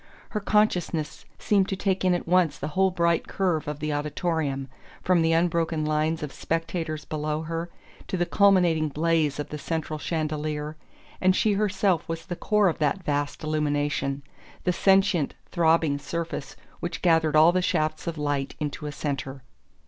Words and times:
Her 0.29 0.39
consciousness 0.39 1.25
seemed 1.37 1.69
to 1.69 1.75
take 1.75 2.03
in 2.03 2.15
at 2.15 2.27
once 2.27 2.57
the 2.57 2.69
whole 2.69 2.89
bright 2.89 3.27
curve 3.27 3.67
of 3.67 3.77
the 3.77 3.93
auditorium, 3.93 4.67
from 5.03 5.21
the 5.21 5.33
unbroken 5.33 5.85
lines 5.85 6.23
of 6.23 6.33
spectators 6.33 7.05
below 7.05 7.43
her 7.43 7.69
to 8.07 8.17
the 8.17 8.25
culminating 8.25 8.89
blaze 8.89 9.37
of 9.37 9.49
the 9.49 9.59
central 9.59 9.99
chandelier; 9.99 10.75
and 11.21 11.35
she 11.35 11.53
herself 11.53 12.09
was 12.09 12.25
the 12.25 12.35
core 12.35 12.67
of 12.67 12.79
that 12.79 13.03
vast 13.03 13.43
illumination, 13.43 14.23
the 14.63 14.73
sentient 14.73 15.35
throbbing 15.51 15.99
surface 15.99 16.55
which 16.79 17.03
gathered 17.03 17.35
all 17.35 17.51
the 17.51 17.61
shafts 17.61 18.07
of 18.07 18.17
light 18.17 18.55
into 18.59 18.87
a 18.87 18.91
centre. 18.91 19.43